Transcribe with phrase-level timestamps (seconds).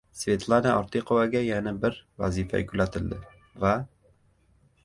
[0.19, 3.21] Svetlana Ortiqovaga yana bir vazifa yuklatildi.
[3.67, 3.75] Va...